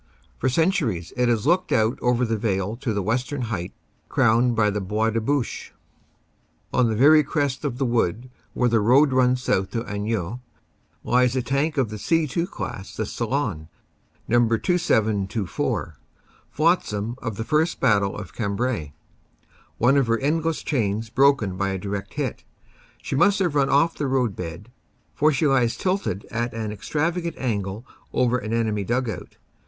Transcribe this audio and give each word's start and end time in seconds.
For 0.39 0.49
cen 0.49 0.71
turies 0.71 1.13
it 1.15 1.29
has 1.29 1.45
looked 1.45 1.71
out 1.71 1.99
over 2.01 2.25
the 2.25 2.35
vale 2.35 2.75
to 2.77 2.91
the 2.91 3.03
western 3.03 3.41
heights 3.53 3.75
crowned 4.09 4.55
by 4.55 4.71
the 4.71 4.81
Bois 4.81 5.11
de 5.11 5.21
Bouche. 5.21 5.75
On 6.73 6.89
the 6.89 6.95
very 6.95 7.23
crest 7.23 7.63
of 7.63 7.77
the 7.77 7.85
wood, 7.85 8.31
where 8.55 8.67
the 8.67 8.79
road 8.79 9.13
runs 9.13 9.43
south 9.43 9.69
to 9.69 9.83
Anneux, 9.85 10.39
lies 11.03 11.35
a 11.35 11.43
tank 11.43 11.77
of 11.77 11.89
the 11.91 11.99
C 11.99 12.25
2 12.25 12.47
class, 12.47 12.95
the 12.97 13.05
"Ceylon," 13.05 13.67
No. 14.27 14.39
2724, 14.47 15.97
flotsam 16.49 17.15
of 17.19 17.35
the 17.35 17.43
first 17.43 17.79
battle 17.79 18.17
of 18.17 18.33
Cambrai. 18.33 18.93
One 19.77 19.97
of 19.97 20.07
her 20.07 20.17
end 20.17 20.43
less 20.43 20.63
chains 20.63 21.11
broken 21.11 21.57
by 21.57 21.69
a 21.69 21.77
direct 21.77 22.15
hit, 22.15 22.43
she 23.03 23.15
must 23.15 23.37
have 23.37 23.53
run 23.53 23.69
off 23.69 23.93
the 23.93 24.07
roadbed, 24.07 24.71
for 25.13 25.31
she 25.31 25.45
lies 25.45 25.77
tilted 25.77 26.25
at 26.31 26.55
an 26.55 26.71
extravagant 26.71 27.35
angle 27.37 27.85
over 28.11 28.39
an 28.39 28.51
enemy 28.51 28.83
dug 28.83 29.07
out. 29.07 29.37